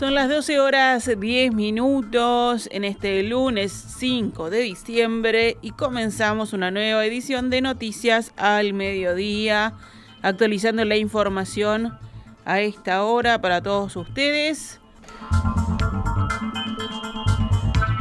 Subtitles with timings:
[0.00, 6.70] Son las 12 horas 10 minutos en este lunes 5 de diciembre y comenzamos una
[6.70, 9.74] nueva edición de Noticias al Mediodía,
[10.22, 11.98] actualizando la información
[12.46, 14.80] a esta hora para todos ustedes.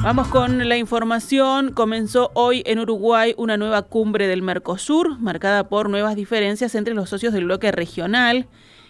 [0.02, 1.73] Vamos con la información.
[1.73, 7.09] Comenzó hoy en Uruguay una nueva cumbre del Mercosur, marcada por nuevas diferencias entre los
[7.09, 8.48] socios del bloque regional.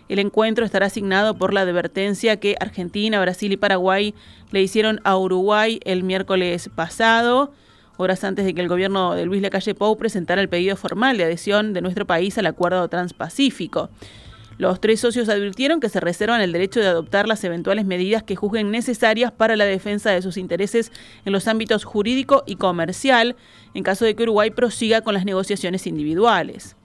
[0.10, 4.16] El encuentro estará asignado por la advertencia que Argentina, Brasil y Paraguay
[4.52, 7.54] le hicieron a Uruguay el miércoles pasado,
[7.96, 11.26] horas antes de que el gobierno de Luis Lacalle Pou presentara el pedido formal de
[11.26, 13.92] adhesión de nuestro país al Acuerdo Transpacífico.
[14.58, 18.36] Los tres socios advirtieron que se reservan el derecho de adoptar las eventuales medidas que
[18.36, 20.92] juzguen necesarias para la defensa de sus intereses
[21.24, 23.36] en los ámbitos jurídico y comercial,
[23.76, 26.76] en caso de que Uruguay prosiga con las negociaciones individuales.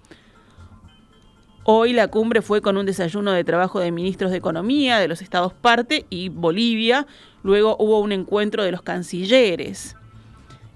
[1.66, 5.22] Hoy la cumbre fue con un desayuno de trabajo de ministros de Economía de los
[5.22, 7.06] estados parte y Bolivia.
[7.42, 9.96] Luego hubo un encuentro de los cancilleres.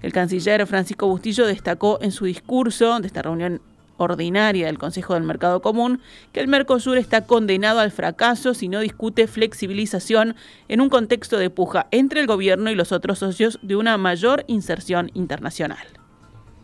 [0.01, 3.61] El canciller Francisco Bustillo destacó en su discurso de esta reunión
[3.97, 8.79] ordinaria del Consejo del Mercado Común que el Mercosur está condenado al fracaso si no
[8.79, 10.35] discute flexibilización
[10.69, 14.43] en un contexto de puja entre el gobierno y los otros socios de una mayor
[14.47, 15.98] inserción internacional.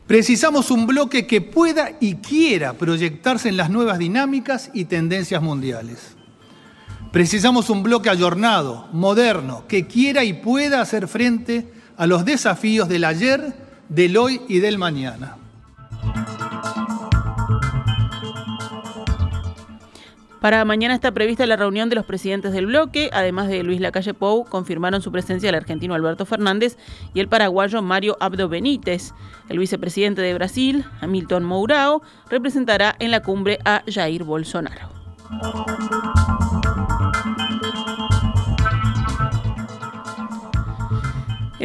[0.07, 6.15] Precisamos un bloque que pueda y quiera proyectarse en las nuevas dinámicas y tendencias mundiales.
[7.11, 13.03] Precisamos un bloque ayornado, moderno, que quiera y pueda hacer frente a los desafíos del
[13.03, 13.55] ayer,
[13.89, 15.37] del hoy y del mañana.
[20.45, 24.13] Para mañana está prevista la reunión de los presidentes del bloque, además de Luis Lacalle
[24.13, 26.77] Pou, confirmaron su presencia el argentino Alberto Fernández
[27.15, 29.16] y el paraguayo Mario Abdo Benítez.
[29.49, 34.91] El vicepresidente de Brasil, Hamilton Mourao, representará en la cumbre a Jair Bolsonaro.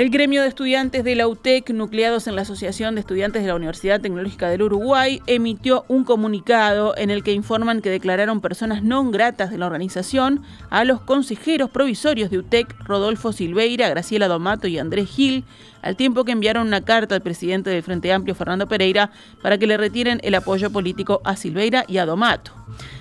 [0.01, 3.55] El gremio de estudiantes de la UTEC, nucleados en la Asociación de Estudiantes de la
[3.55, 9.11] Universidad Tecnológica del Uruguay, emitió un comunicado en el que informan que declararon personas no
[9.11, 14.79] gratas de la organización a los consejeros provisorios de UTEC, Rodolfo Silveira, Graciela Domato y
[14.79, 15.45] Andrés Gil,
[15.83, 19.11] al tiempo que enviaron una carta al presidente del Frente Amplio, Fernando Pereira,
[19.43, 22.53] para que le retiren el apoyo político a Silveira y a Domato.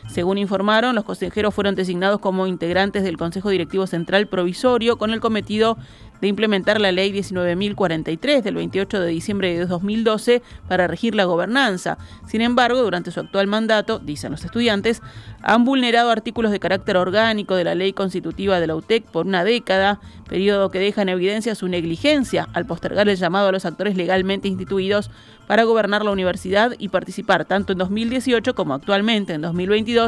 [0.10, 5.20] Según informaron, los consejeros fueron designados como integrantes del Consejo Directivo Central Provisorio con el
[5.20, 5.78] cometido
[6.20, 11.98] de implementar la Ley 19.043 del 28 de diciembre de 2012 para regir la gobernanza.
[12.28, 15.02] Sin embargo, durante su actual mandato, dicen los estudiantes,
[15.42, 19.44] han vulnerado artículos de carácter orgánico de la ley constitutiva de la UTEC por una
[19.44, 23.96] década, periodo que deja en evidencia su negligencia al postergar el llamado a los actores
[23.96, 25.10] legalmente instituidos
[25.48, 29.99] para gobernar la universidad y participar tanto en 2018 como actualmente en 2022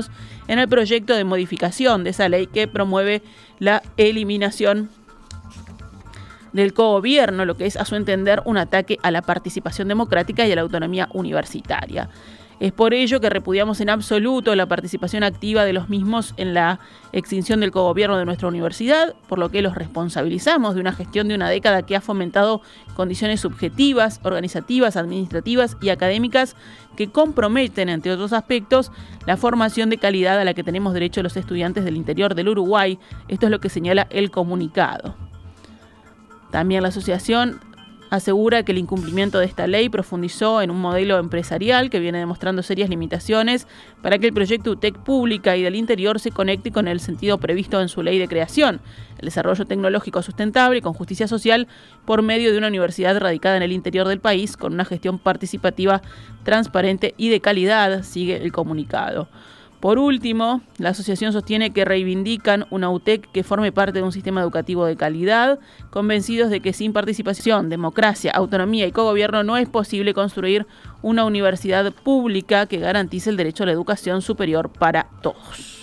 [0.48, 3.22] en el proyecto de modificación de esa ley que promueve
[3.60, 4.90] la eliminación
[6.54, 10.52] del cogobierno, lo que es a su entender un ataque a la participación democrática y
[10.52, 12.10] a la autonomía universitaria.
[12.62, 16.80] Es por ello que repudiamos en absoluto la participación activa de los mismos en la
[17.12, 21.34] extinción del cogobierno de nuestra universidad, por lo que los responsabilizamos de una gestión de
[21.34, 22.62] una década que ha fomentado
[22.94, 26.56] condiciones subjetivas, organizativas, administrativas y académicas
[26.96, 28.92] que comprometen, entre otros aspectos,
[29.26, 33.00] la formación de calidad a la que tenemos derecho los estudiantes del interior del Uruguay.
[33.28, 35.16] Esto es lo que señala el comunicado.
[36.52, 37.60] También la asociación
[38.12, 42.62] asegura que el incumplimiento de esta ley profundizó en un modelo empresarial que viene demostrando
[42.62, 43.68] serias limitaciones
[44.02, 47.82] para que el proyecto UTEC pública y del interior se conecte con el sentido previsto
[47.82, 48.82] en su ley de creación,
[49.18, 51.70] el desarrollo tecnológico sustentable y con justicia social
[52.06, 56.02] por medio de una universidad radicada en el interior del país con una gestión participativa,
[56.44, 59.30] transparente y de calidad, sigue el comunicado.
[59.82, 64.40] Por último, la asociación sostiene que reivindican una UTEC que forme parte de un sistema
[64.40, 65.60] educativo de calidad,
[65.90, 70.68] convencidos de que sin participación, democracia, autonomía y cogobierno no es posible construir
[71.02, 75.80] una universidad pública que garantice el derecho a la educación superior para todos.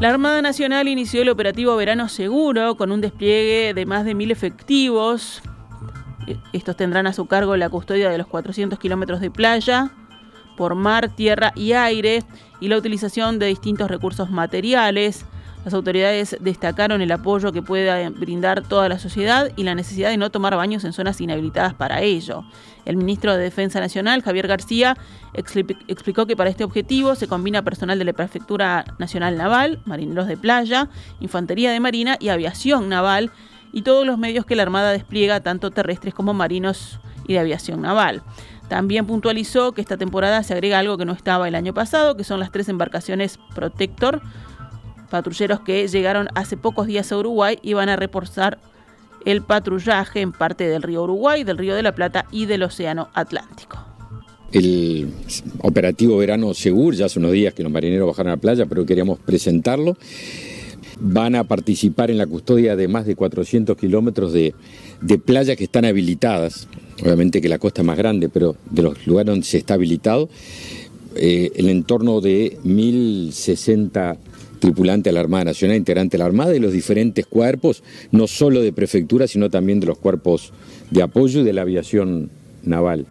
[0.00, 4.30] La Armada Nacional inició el operativo Verano Seguro con un despliegue de más de mil
[4.30, 5.42] efectivos
[6.52, 9.90] estos tendrán a su cargo la custodia de los 400 kilómetros de playa
[10.56, 12.22] por mar, tierra y aire
[12.60, 15.24] y la utilización de distintos recursos materiales.
[15.64, 20.16] Las autoridades destacaron el apoyo que puede brindar toda la sociedad y la necesidad de
[20.16, 22.44] no tomar baños en zonas inhabilitadas para ello.
[22.86, 24.96] El ministro de Defensa Nacional, Javier García,
[25.34, 30.38] explicó que para este objetivo se combina personal de la Prefectura Nacional Naval, marineros de
[30.38, 30.88] playa,
[31.20, 33.30] infantería de marina y aviación naval
[33.72, 37.82] y todos los medios que la Armada despliega, tanto terrestres como marinos y de aviación
[37.82, 38.22] naval.
[38.68, 42.24] También puntualizó que esta temporada se agrega algo que no estaba el año pasado, que
[42.24, 44.22] son las tres embarcaciones Protector,
[45.10, 48.58] patrulleros que llegaron hace pocos días a Uruguay y van a reforzar
[49.24, 53.08] el patrullaje en parte del río Uruguay, del río de la Plata y del Océano
[53.12, 53.78] Atlántico.
[54.52, 55.12] El
[55.62, 58.84] operativo verano Segur, ya hace unos días que los marineros bajaron a la playa, pero
[58.84, 59.96] queríamos presentarlo.
[61.00, 64.54] Van a participar en la custodia de más de 400 kilómetros de,
[65.00, 66.68] de playas que están habilitadas.
[67.02, 70.28] Obviamente que la costa es más grande, pero de los lugares donde se está habilitado,
[71.16, 74.16] eh, el entorno de 1060
[74.60, 77.82] tripulante de la Armada Nacional, integrante de la Armada y los diferentes cuerpos,
[78.12, 80.52] no solo de prefectura, sino también de los cuerpos
[80.90, 82.30] de apoyo y de la aviación
[82.62, 83.06] naval.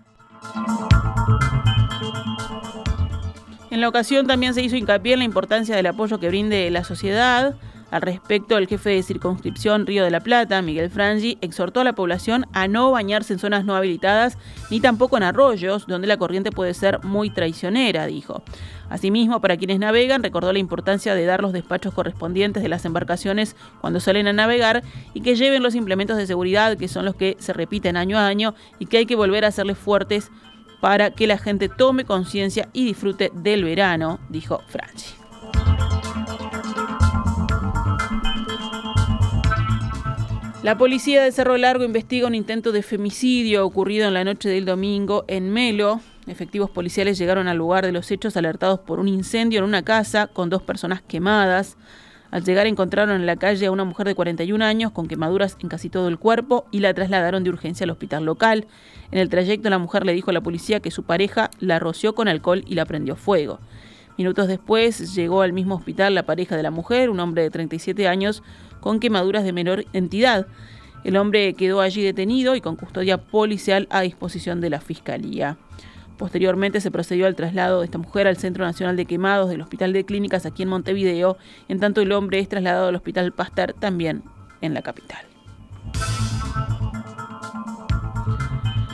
[3.72, 6.84] En la ocasión también se hizo hincapié en la importancia del apoyo que brinde la
[6.84, 7.56] sociedad
[7.92, 11.94] al respecto, el jefe de circunscripción Río de la Plata, Miguel Frangi, exhortó a la
[11.94, 14.38] población a no bañarse en zonas no habilitadas
[14.70, 18.44] ni tampoco en arroyos, donde la corriente puede ser muy traicionera, dijo.
[18.90, 23.56] Asimismo, para quienes navegan, recordó la importancia de dar los despachos correspondientes de las embarcaciones
[23.82, 24.84] cuando salen a navegar
[25.14, 28.28] y que lleven los implementos de seguridad, que son los que se repiten año a
[28.28, 30.32] año y que hay que volver a hacerles fuertes
[30.80, 35.19] para que la gente tome conciencia y disfrute del verano, dijo Franchi.
[40.62, 44.66] La policía de Cerro Largo investiga un intento de femicidio ocurrido en la noche del
[44.66, 46.02] domingo en Melo.
[46.28, 50.28] Efectivos policiales llegaron al lugar de los hechos alertados por un incendio en una casa
[50.28, 51.78] con dos personas quemadas.
[52.30, 55.70] Al llegar encontraron en la calle a una mujer de 41 años con quemaduras en
[55.70, 58.68] casi todo el cuerpo y la trasladaron de urgencia al hospital local.
[59.12, 62.14] En el trayecto la mujer le dijo a la policía que su pareja la roció
[62.14, 63.60] con alcohol y la prendió fuego.
[64.20, 68.06] Minutos después llegó al mismo hospital la pareja de la mujer, un hombre de 37
[68.10, 68.44] años,
[68.82, 70.46] con quemaduras de menor entidad.
[71.06, 75.56] El hombre quedó allí detenido y con custodia policial a disposición de la Fiscalía.
[76.18, 79.94] Posteriormente se procedió al traslado de esta mujer al Centro Nacional de Quemados del Hospital
[79.94, 81.38] de Clínicas aquí en Montevideo,
[81.70, 84.24] en tanto el hombre es trasladado al Hospital Pasteur también
[84.60, 85.26] en la capital.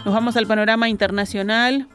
[0.05, 1.87] Nos vamos al panorama internacional.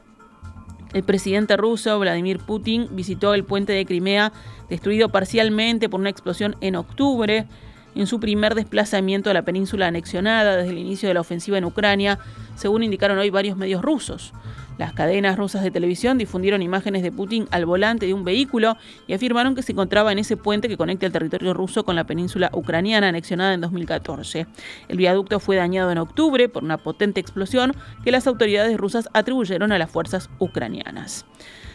[0.92, 4.32] El presidente ruso Vladimir Putin visitó el puente de Crimea,
[4.68, 7.46] destruido parcialmente por una explosión en octubre
[7.94, 11.64] en su primer desplazamiento a la península anexionada desde el inicio de la ofensiva en
[11.64, 12.18] Ucrania,
[12.54, 14.32] según indicaron hoy varios medios rusos.
[14.80, 19.12] Las cadenas rusas de televisión difundieron imágenes de Putin al volante de un vehículo y
[19.12, 22.48] afirmaron que se encontraba en ese puente que conecta el territorio ruso con la península
[22.54, 24.46] ucraniana anexionada en 2014.
[24.88, 27.74] El viaducto fue dañado en octubre por una potente explosión
[28.04, 31.26] que las autoridades rusas atribuyeron a las fuerzas ucranianas.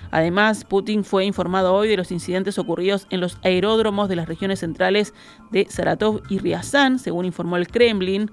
[0.10, 4.62] Además, Putin fue informado hoy de los incidentes ocurridos en los aeródromos de las regiones
[4.62, 5.14] centrales
[5.52, 8.32] de Saratov y Ryazán, según informó el Kremlin.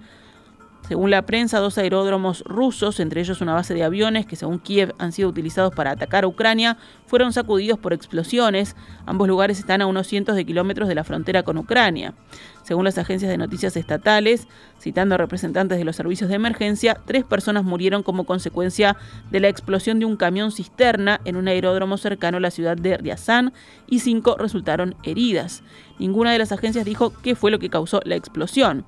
[0.89, 4.95] Según la prensa, dos aeródromos rusos, entre ellos una base de aviones que según Kiev
[4.99, 6.77] han sido utilizados para atacar a Ucrania,
[7.07, 8.75] fueron sacudidos por explosiones.
[9.07, 12.15] Ambos lugares están a unos cientos de kilómetros de la frontera con Ucrania.
[12.63, 14.49] Según las agencias de noticias estatales,
[14.81, 18.97] citando a representantes de los servicios de emergencia, tres personas murieron como consecuencia
[19.31, 22.97] de la explosión de un camión cisterna en un aeródromo cercano a la ciudad de
[22.97, 23.53] Ryazán
[23.89, 25.63] y cinco resultaron heridas.
[26.03, 28.85] Ninguna de las agencias dijo qué fue lo que causó la explosión.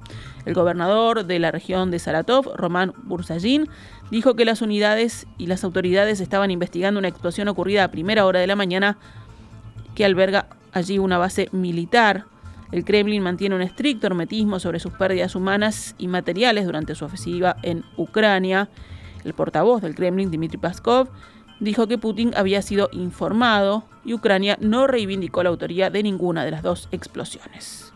[0.47, 3.69] El gobernador de la región de Saratov, Román Bursagin,
[4.11, 8.41] dijo que las unidades y las autoridades estaban investigando una explosión ocurrida a primera hora
[8.41, 8.99] de la mañana
[9.95, 12.25] que alberga allí una base militar.
[12.73, 17.55] El Kremlin mantiene un estricto hermetismo sobre sus pérdidas humanas y materiales durante su ofensiva
[17.63, 18.69] en Ucrania.
[19.23, 21.11] El portavoz del Kremlin, Dmitry Peskov,
[21.61, 26.51] dijo que Putin había sido informado y Ucrania no reivindicó la autoría de ninguna de
[26.51, 27.93] las dos explosiones.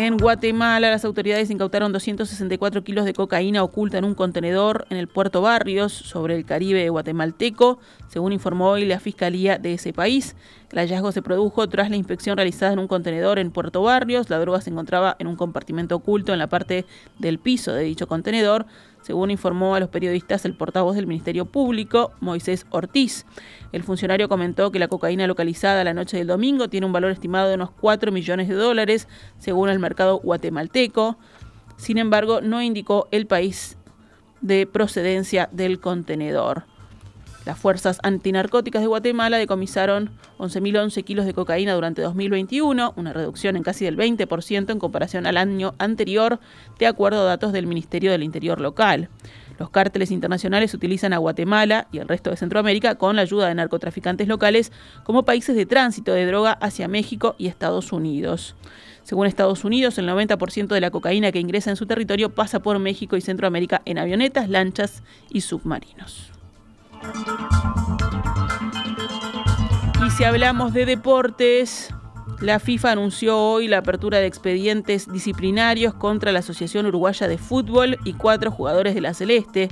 [0.00, 5.08] En Guatemala, las autoridades incautaron 264 kilos de cocaína oculta en un contenedor en el
[5.08, 10.36] puerto Barrios, sobre el Caribe guatemalteco, según informó hoy la Fiscalía de ese país.
[10.72, 14.30] El hallazgo se produjo tras la inspección realizada en un contenedor en Puerto Barrios.
[14.30, 16.86] La droga se encontraba en un compartimento oculto en la parte
[17.18, 18.64] del piso de dicho contenedor,
[19.02, 23.26] según informó a los periodistas el portavoz del Ministerio Público, Moisés Ortiz.
[23.72, 27.48] El funcionario comentó que la cocaína localizada la noche del domingo tiene un valor estimado
[27.48, 31.18] de unos 4 millones de dólares, según el mercado guatemalteco.
[31.76, 33.78] Sin embargo, no indicó el país
[34.40, 36.69] de procedencia del contenedor.
[37.46, 43.62] Las fuerzas antinarcóticas de Guatemala decomisaron 11.011 kilos de cocaína durante 2021, una reducción en
[43.62, 46.38] casi del 20% en comparación al año anterior,
[46.78, 49.08] de acuerdo a datos del Ministerio del Interior local.
[49.58, 53.54] Los cárteles internacionales utilizan a Guatemala y el resto de Centroamérica con la ayuda de
[53.54, 54.72] narcotraficantes locales
[55.04, 58.54] como países de tránsito de droga hacia México y Estados Unidos.
[59.02, 62.78] Según Estados Unidos, el 90% de la cocaína que ingresa en su territorio pasa por
[62.78, 66.39] México y Centroamérica en avionetas, lanchas y submarinos.
[70.06, 71.94] Y si hablamos de deportes,
[72.40, 77.98] la FIFA anunció hoy la apertura de expedientes disciplinarios contra la Asociación Uruguaya de Fútbol
[78.04, 79.68] y cuatro jugadores de la Celeste.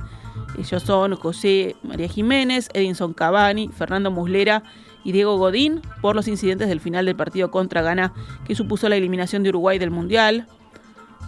[0.58, 4.62] Ellos son José María Jiménez, Edinson Cavani, Fernando Muslera
[5.02, 8.12] y Diego Godín por los incidentes del final del partido contra Ghana
[8.46, 10.46] que supuso la eliminación de Uruguay del Mundial.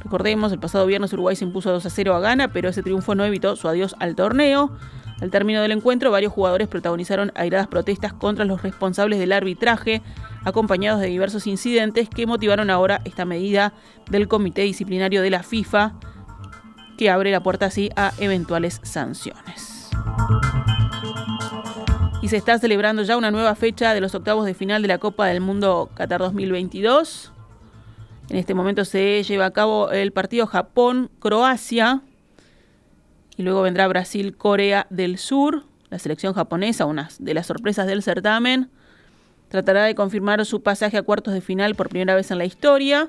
[0.02, 3.14] Recordemos, el pasado viernes Uruguay se impuso 2 a 0 a Ghana, pero ese triunfo
[3.14, 4.73] no evitó su adiós al torneo.
[5.21, 10.00] Al término del encuentro, varios jugadores protagonizaron airadas protestas contra los responsables del arbitraje,
[10.45, 13.75] acompañados de diversos incidentes que motivaron ahora esta medida
[14.11, 15.93] del Comité Disciplinario de la FIFA,
[16.97, 19.91] que abre la puerta así a eventuales sanciones.
[22.23, 24.99] Y se está celebrando ya una nueva fecha de los octavos de final de la
[24.99, 27.33] Copa del Mundo Qatar 2022.
[28.31, 32.03] En este momento se lleva a cabo el partido Japón-Croacia
[33.40, 35.64] y luego vendrá Brasil-Corea del Sur.
[35.88, 38.68] La selección japonesa, una de las sorpresas del certamen,
[39.49, 43.09] tratará de confirmar su pasaje a cuartos de final por primera vez en la historia.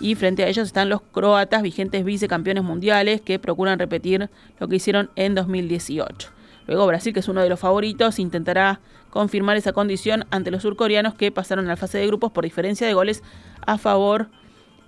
[0.00, 4.28] Y frente a ellos están los croatas, vigentes vicecampeones mundiales, que procuran repetir
[4.58, 6.30] lo que hicieron en 2018.
[6.66, 11.14] Luego Brasil, que es uno de los favoritos, intentará confirmar esa condición ante los surcoreanos
[11.14, 13.22] que pasaron a la fase de grupos por diferencia de goles
[13.64, 14.28] a favor,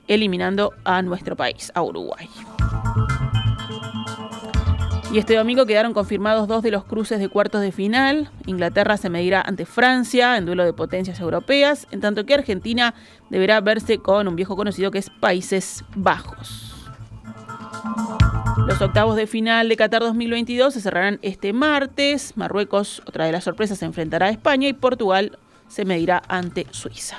[0.08, 2.28] eliminando a nuestro país, a Uruguay.
[5.14, 8.32] Y este domingo quedaron confirmados dos de los cruces de cuartos de final.
[8.46, 12.96] Inglaterra se medirá ante Francia en duelo de potencias europeas, en tanto que Argentina
[13.30, 16.74] deberá verse con un viejo conocido que es Países Bajos.
[18.66, 22.36] Los octavos de final de Qatar 2022 se cerrarán este martes.
[22.36, 27.18] Marruecos, otra de las sorpresas, se enfrentará a España y Portugal se medirá ante Suiza.